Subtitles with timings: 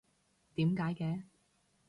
[0.55, 1.23] 點解嘅？